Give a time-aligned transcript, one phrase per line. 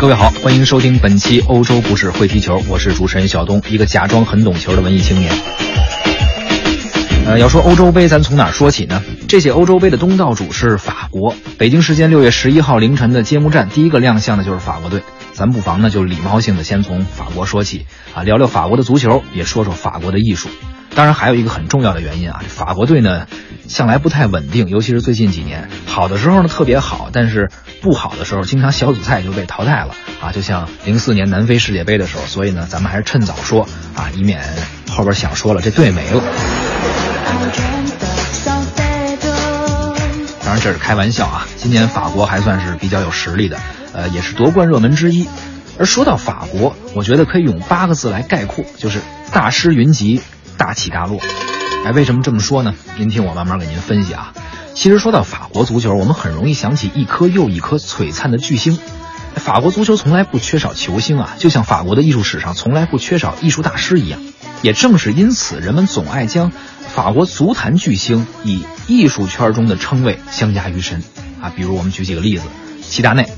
[0.00, 5.36] 各位好，欢迎收听本期欧洲故事会踢球，我是主持人小东，一个假装很懂球的文艺青年。
[7.26, 9.02] 呃，要说欧洲杯，咱从哪儿说起呢？
[9.26, 15.02] 这届欧洲杯的东道主是法国，北京时间六月十一号凌晨的揭幕战，第一个亮相的就是法国队。
[15.32, 20.48] 咱不妨呢，就礼貌性的先从法国说起啊，聊聊法国的足球，也说说法国的艺术。
[20.94, 23.26] 当然，还有一个很重要的原因啊，法国队呢，
[23.68, 27.50] 向来不太稳定，尤其是最近几年，好的时候呢特别好，但是
[27.82, 32.24] 不好的时候，经常小组赛就被淘汰了啊，就像零四年南非世界杯的时候。
[32.24, 34.40] 所以呢，咱们还是趁早说啊，以免
[34.90, 36.22] 后边想说了这队没了。
[40.42, 43.58] 当然这是开玩笑啊，今年法国还算是比较有实力的，
[43.92, 45.28] 呃，也是夺冠热门之一。
[45.78, 49.00] 而说到法国，我觉得可以用八个字来概括，就是
[49.30, 50.22] 大师云集。
[50.56, 51.20] 大起大落，
[51.84, 52.74] 哎，为什么这么说呢？
[52.98, 54.34] 您听我慢慢给您分析啊。
[54.74, 58.78] 其实说到法国足球，我们很容易想起一颗又一颗璀璨的巨星。
[59.36, 64.20] 法国足球从来不缺少球星啊，就像法国的艺术史上从来不缺少艺术大师一样。
[64.60, 66.50] 也正是因此，人们总爱将
[66.88, 71.02] 法国足坛巨星以艺术圈中的称谓相加于身
[71.40, 71.52] 啊。
[71.54, 72.44] 比如我们举几个例子，
[72.82, 73.30] 齐达内，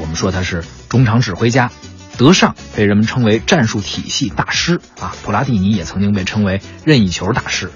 [0.00, 1.70] 我们说他是中场指挥家。
[2.16, 7.72] 德尚被人们称为战术体系大师啊，普拉蒂尼也曾经被称为任意球大师。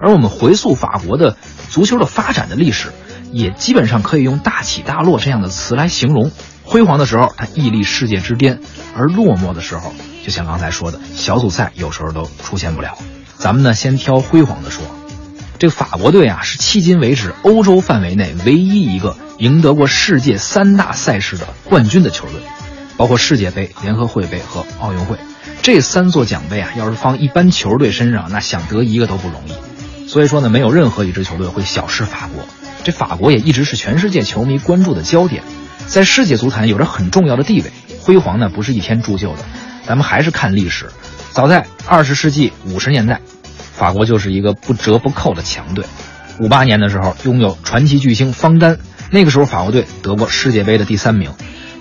[0.00, 1.36] 而我们回溯法国的
[1.68, 2.88] 足球的发展的历史，
[3.32, 6.30] 也基本上可以用大起大落这样的词来形容。
[6.64, 8.56] 辉煌的时候，他屹立世界之巅；
[8.96, 9.92] 而落寞的时候，
[10.24, 12.96] 就像刚才说的，小组赛有时候都出现不了。
[13.36, 14.84] 咱们呢，先挑辉煌的说，
[15.58, 22.40] 这个法国队啊，是迄今为止欧洲范围内唯一一个赢得过世界三大赛事的冠军的球队。
[22.96, 25.16] 包括世界杯、联合会杯和奥运会，
[25.62, 29.52] 这三座奖杯啊，要是放一般球队身上，那想得一个都不容易。
[30.10, 32.44] 所以说呢，没有任何一支球队会小视法国。
[32.82, 35.44] 这法国也一直是全世界球迷关注的焦点，
[35.86, 37.70] 在世界足坛有着很重要的地位。
[38.00, 39.44] 辉煌呢，不是一天铸就的。
[39.86, 40.90] 咱们还是看历史，
[41.30, 43.20] 早在二十世纪五十年代，
[43.54, 45.84] 法国就是一个不折不扣的强队。
[46.40, 48.78] 五八年的时候，拥有传奇巨星方丹，
[49.12, 51.30] 那个时候法国队得过世界杯的第三名。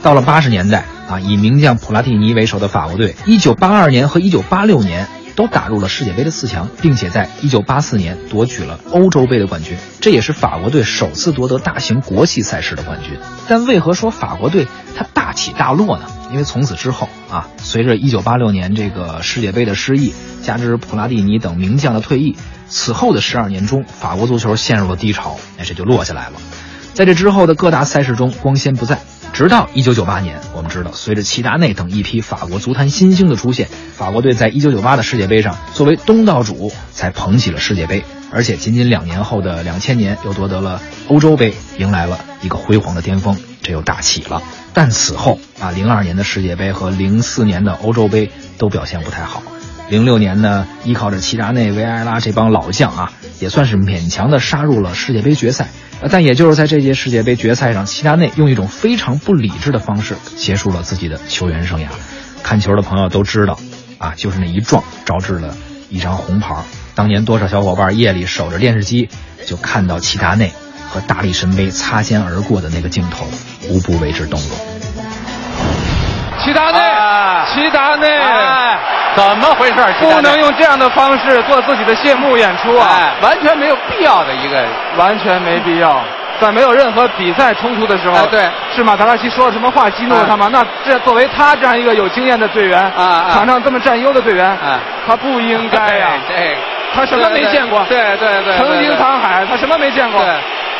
[0.03, 5.07] 到了八十年代啊，以名将普拉蒂尼为首的法国队，一九八二年和一九八六年
[5.39, 13.17] 都打入了世界杯的四强，并且在一九八四年夺取了欧洲杯的冠军，这也是法国队首次夺得大型国际赛事的冠军。
[13.47, 14.67] 但为何说法国队
[14.97, 16.07] 它大起大落呢？
[16.29, 20.13] 因为从此之后啊，随着一九八六年这个世界杯的失意，
[20.43, 22.35] 加之普拉蒂尼等名将的退役，
[22.67, 26.33] 此后的十二年中，法国足球陷入了低潮，那，这就落下来了。
[26.93, 28.99] 在这之后的各大赛事中，光鲜不再。
[29.33, 44.43] 直到一九九八年，我们知道，随着齐达内等一批法国足坛新星的出现，法国队在一九九八的世界杯上作为东道主才捧起了世界杯，而且仅仅两年后的两千年又夺得了欧洲杯，迎来了一个辉煌的巅峰，这又大起了。
[44.73, 49.41] 但此后啊，零二年的世界杯和零四年的欧洲杯都表现不太好，
[49.89, 55.67] 零六年呢，依靠着齐达内、维埃拉这帮老将啊，也算是勉强的杀入了世界杯决赛。
[56.11, 61.87] 但也就是在这届世界杯决赛上，齐达内用一种非常不理智的方式结束了自己的球员生涯。
[62.43, 63.59] 看球的朋友都知道，
[63.97, 65.57] 啊，就是那一撞招致了
[65.89, 66.55] 一张红牌。
[66.93, 69.09] 当年多少小伙伴夜里守着电视机，
[69.45, 70.53] 就看到齐达内
[70.87, 73.25] 和大力神杯擦肩而过的那个镜头，
[73.69, 74.78] 无不为之动容。
[76.49, 76.79] 齐达内，
[77.45, 78.07] 齐达内，
[79.13, 79.73] 怎么回事？
[80.01, 83.11] 不能用这样的方式做自己的谢幕演出啊！
[83.21, 84.65] 完全没有必要的一个，
[84.97, 86.01] 完全没必要。
[86.41, 90.49] 在没有任何比赛冲突的时候，对，是马达拉西说了什么话激怒了他吗？
[90.51, 94.57] 那这作为他这样一个有经验的队员，啊，场上这么占优的队员，
[95.05, 96.07] 他不应该呀。
[96.27, 96.57] 对，
[96.95, 97.83] 他什么没见过？
[97.89, 100.25] 对对对，曾经沧海，他什么没见过？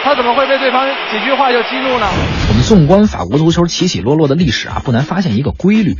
[0.02, 2.08] 他怎么会被对方几句话就激怒呢？
[2.50, 5.98] 我们纵观法国足球起起落落的历史啊，不难发现一个规律：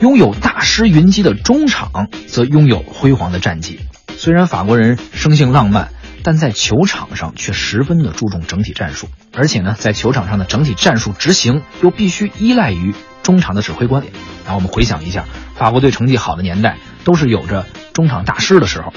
[0.00, 3.80] 拥有大师云集的中场，则拥有辉煌的战绩。
[4.16, 5.90] 虽然法国人生性浪漫，
[6.24, 14.02] 但在球场上却十分的注重整体战术，而且呢，在球场上的整体战术执行又必须依赖于中场的指挥官。
[14.44, 15.24] 然后我们回想一下，
[15.54, 18.92] 法国队成绩好的年代，都是有着中场大师的时候。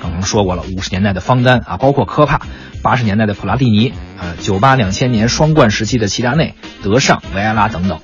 [0.00, 2.40] 刚刚说过了，五十年代的方丹啊，包括科帕。
[2.82, 8.00] 八十年代的普拉蒂尼，呃，九八两千年双冠时期的齐达内、德尚、维埃拉等等，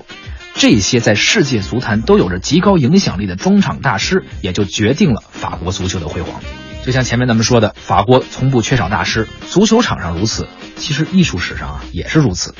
[0.53, 6.41] 这些在世界足坛都有着极高影响力的中场大师，也就决定了法国足球的辉煌。
[6.85, 12.53] 就像前面咱们说的，法国从不缺少大师，足球场上如此，其实艺术史上啊也是如此。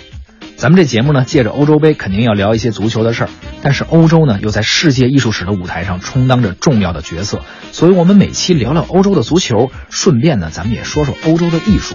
[0.58, 3.30] 咱们这节目呢，借着欧洲杯肯定要聊一些足球的事儿，
[3.62, 11.94] 但是欧洲呢又在世界艺术史的舞台上充当着重要的角色，所以我们每期聊聊欧洲的足球，顺便呢咱们也说说欧洲的艺术。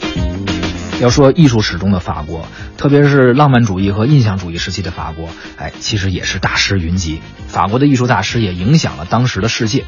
[1.01, 7.21] 要说艺术史中的法国，特别是浪漫主义和印象主义时期的法国，哎，其实也是大师云集。
[7.49, 9.85] 法国的艺术大师也影响了当时的世界。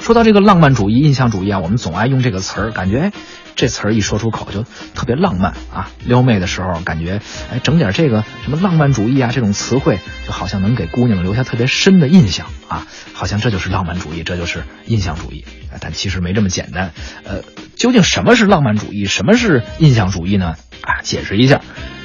[0.00, 3.12] 说到这个浪漫主义、印象主义啊，我们总爱用这个词儿，感觉哎，
[3.58, 4.62] 这词儿一说出口就
[4.94, 5.90] 特别浪漫啊。
[6.06, 7.20] 撩妹的时候，感觉
[7.52, 15.44] 哎，整点这个什么浪漫主义啊这种词汇，就好像能给姑娘留下特别深的印象啊，好像这就是浪漫主义，这就是印象主义。
[15.80, 16.92] 但其实没这么简单。
[17.24, 17.42] 呃，
[17.76, 20.54] 究竟什么是浪漫主义，什么是印象主义呢？
[20.80, 21.60] 啊，解释一下。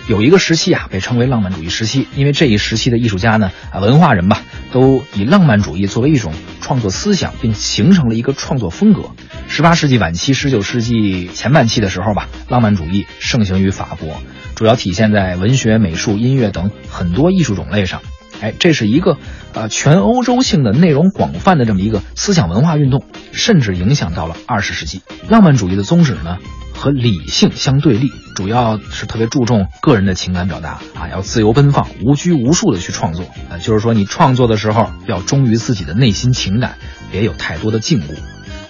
[0.08, 4.42] 有一个时期啊，被称为浪漫主义时期，因为这一时期的艺术家呢，啊，文化人吧，
[4.74, 9.12] 都以浪漫主义作为一种创作思想，并形成了一个创作风格。
[9.48, 14.22] 十八世纪晚期、十九世纪前半期的时候吧，浪漫主义盛行于法国，
[14.56, 18.02] 主要体现在文学、美术、音乐等很多艺术种类上。
[18.42, 19.18] 哎，这是一个
[19.54, 25.02] 呃全欧洲性的内容广泛的这么一个思想文化运动，甚至影响到了二十世纪。
[25.30, 26.40] 浪漫主义的宗旨呢？
[26.84, 33.24] 和理性相对立，主要是特别注重个人的情感表达啊，要自由奔放、无拘无束的去创作。
[33.50, 36.76] 啊，就是说你创作的时候要忠于自己的内心情感，
[37.10, 38.18] 别有太多的禁锢。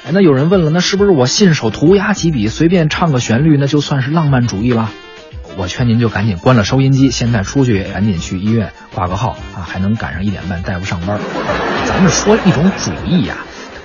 [0.05, 4.91] 哎，那有人问了，那是不是我信手涂鸦几笔，随便唱个旋律，那就算是浪漫主义了？
[5.57, 11.19] 我劝您就赶紧关了收音机，现在出去赶紧去医院挂个号啊，还能赶上一点半大夫上班。
[11.87, 13.37] 咱们说一种主义呀。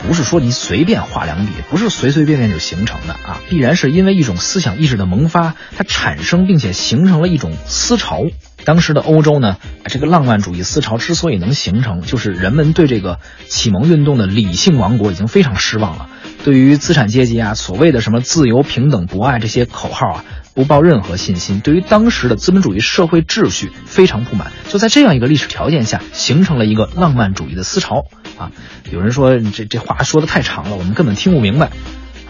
[0.06, 8.24] 不是说你随便画两笔，不是随随便便就形成的啊，必然是因为一种思想意识的萌发，它产生并且形成了一种思潮。
[8.64, 9.56] 当时的欧洲呢，
[9.86, 13.18] 这个浪漫主义思潮之所以能形成，就是人们对这个
[13.48, 16.08] 启蒙运动的理性王国已经非常失望了，
[16.44, 20.24] 对于资产阶级啊，所谓的什么自由、平等、博爱这些口号啊。
[20.54, 28.06] 不抱任何信心，对于当时的资本主义社会秩序非常不满，就在这样一个历史条件下，形成了一个浪漫主义的思潮
[28.38, 28.52] 啊。
[28.90, 31.66] 有人说这这话说的太长了，我们根本听不明白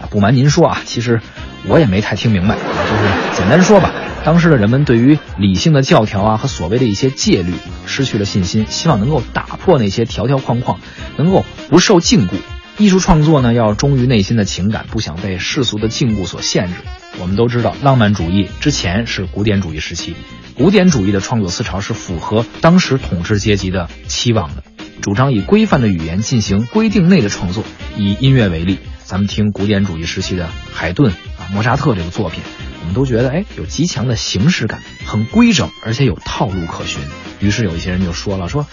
[0.01, 0.09] 啊。
[0.09, 1.21] 不瞒您说啊，其实
[1.67, 3.93] 我也没太听明白，就是简单说吧，
[4.25, 7.53] 当时的人们对于理性的教条啊和所谓的一些戒律
[7.85, 10.79] 失去了信心，希望能够打破那些条条框框，
[11.17, 12.33] 能够不受禁锢。
[12.77, 16.75] 艺术创作呢，要忠于内心的情感，不想被世俗的禁锢所限制。
[17.19, 20.15] 我们都知道，浪漫主义之前是古典主义时期，
[20.55, 24.63] 古典主义的创作思潮是符合当时统治阶级的期望的，
[25.01, 27.63] 主张以规范的语言进行规定内的创作。
[27.97, 32.43] 以音乐为例，咱们听古典主义时期的海顿啊、莫扎特这个作品，
[32.81, 37.01] 我们都觉得哎，有极强的形式感，很规整，而且有套路可循。
[37.39, 38.65] 于是有一些人就说了说。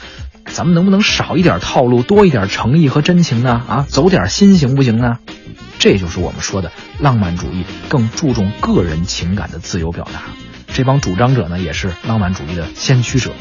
[0.48, 3.60] 咱们能不能少一点套路，多一点诚意和真情呢？
[3.66, 5.18] 啊，走点心行不行呢？
[5.80, 6.70] 这就是我们说的
[7.00, 10.22] 浪漫主义，更注重个人情感的自由表达。
[10.68, 13.32] 这帮主张者呢，也是浪漫主义的先驱者。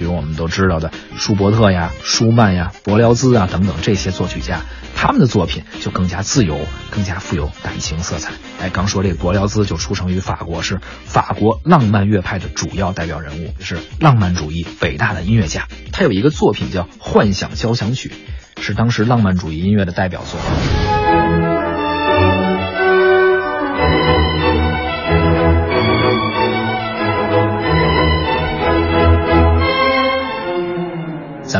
[0.00, 4.62] 比如我们都知道的舒伯特呀、舒曼呀、柏辽兹啊等等这些作曲家，
[4.96, 6.58] 他们的作品就更加自由，
[6.90, 8.32] 更加富有感情色彩。
[8.62, 15.68] 哎，刚说这个柏辽兹就出生于法国，是法国浪漫乐派的主要代表人物，是浪漫主义伟大的音乐家。
[15.92, 18.10] 他有一个作品叫《幻想交响曲》，
[18.62, 20.99] 是当时浪漫主义音乐的代表作。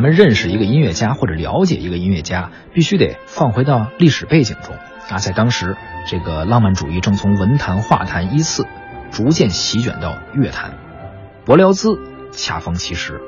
[0.00, 4.74] 咱们认识一个音乐家或者了解一个音乐家，必须得放回到历史背景中
[5.10, 5.18] 啊。
[5.18, 5.76] 在当时，
[6.06, 8.64] 这个浪漫主义正从文坛、画坛依次
[9.10, 10.78] 逐渐席卷到乐坛。
[11.44, 11.98] 柏辽兹
[12.32, 13.20] 恰逢其时，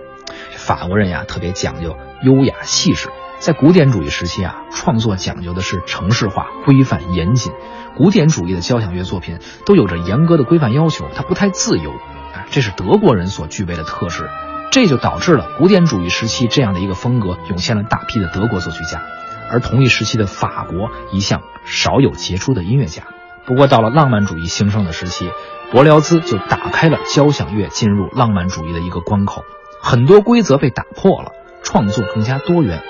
[0.56, 7.52] 法国人呀特别讲究优雅细致，在古典主义时期啊，创作讲究的是程式化、规范严谨。
[7.98, 14.26] 古典主义的交响乐作品都有着严格的规范要求，它不太自由啊，这是德国人所具备的特质。
[14.72, 19.02] 这就导致了古典主义时期这样的一个风格涌现了大批的德国作曲家，
[19.50, 23.02] 而同一时期的法国一向少有杰出的音乐家。
[23.44, 25.30] 不过到了浪漫主义兴盛的时期，
[25.70, 29.44] 柏辽兹就打开了交响乐进入浪漫主义的一个关口，
[29.82, 32.82] 很多规则被打破了，创作更加多元。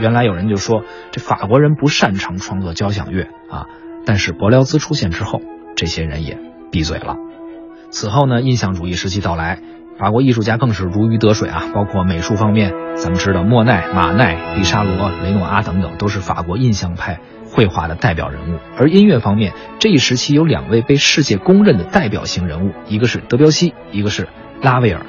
[0.00, 3.66] 原来有人就说这法国人不擅长创作交响乐啊，
[4.06, 5.42] 但是柏辽兹出现之后，
[5.76, 6.38] 这些人也
[6.72, 7.16] 闭嘴了。
[7.90, 9.60] 此后呢，印象主义时期到来。
[9.98, 11.64] 法国艺术家更是如鱼得水啊！
[11.74, 18.58] 包括美术方面，咱们知道莫奈、马奈、毕沙罗、雷诺阿等等，都是法国印象派绘画的代表人物。
[18.76, 24.28] 而音乐方面，这一时期有两位被世界公认的代表性人物，一个是德彪西，一个是
[24.60, 25.06] 拉威尔。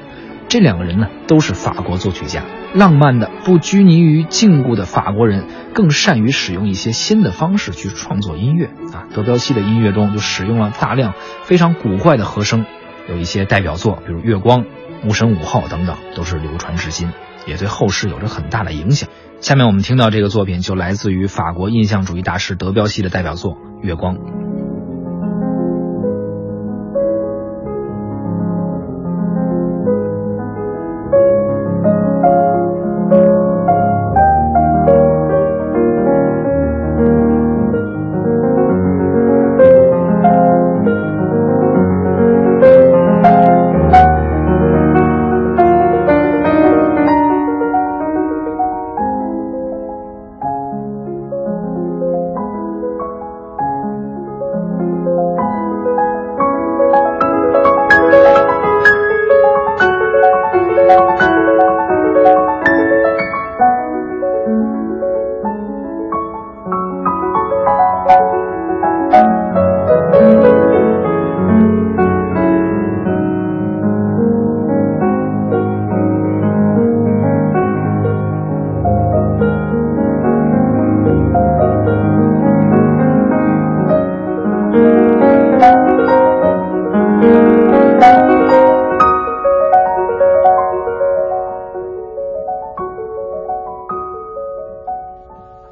[0.48, 2.42] 这两个人呢，都是法国作曲家。
[2.74, 9.04] 浪漫的、不拘泥于禁锢的法国人，更善于使用一些新的方式去创作音乐啊。
[9.14, 12.64] 德彪西的音乐中就使用了大量非常古怪的和声，
[13.10, 14.62] 有一些代表作，比如《月光》。
[15.02, 17.10] 牧神五号等等都是流传至今，
[17.46, 19.08] 也对后世有着很大的影响。
[19.40, 23.52] 下面我们听到这个作品就来自于法国印象主义大师德彪西的代表作
[23.82, 24.16] 《月光》。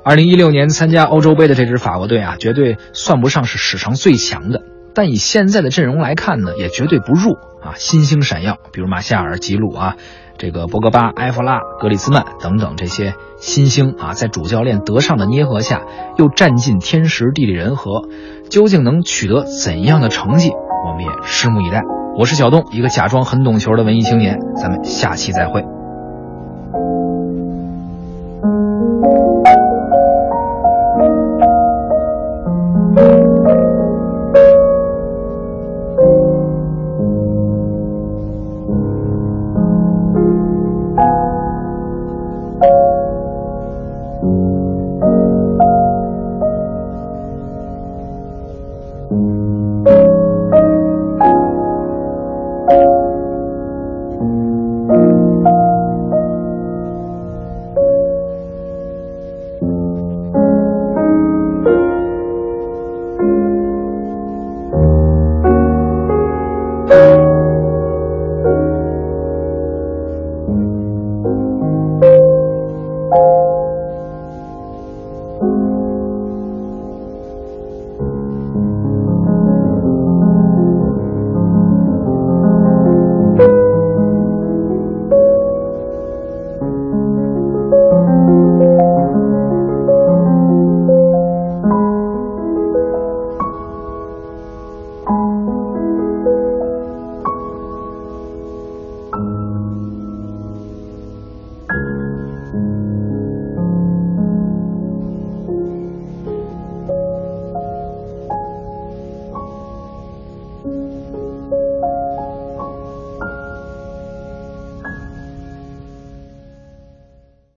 [0.08, 4.62] 二零一六年参加欧洲杯的这支法国队啊，绝对算不上是史上最强的，
[4.94, 9.96] 但以现在的阵容来看呢，也绝对不弱啊，新星闪耀，比如马夏尔、吉鲁啊，
[10.38, 15.82] 这个博格巴、埃弗拉、格里兹曼等等这些新星啊，在主教练德尚的捏合下，
[16.16, 18.08] 又占尽天时地利人和，
[18.48, 20.52] 究竟能取得怎样的成绩，
[20.86, 21.82] 我们也拭目以待。
[22.16, 25.64] 我是小东，一个假装很懂球的文艺青年，咱们下期再会。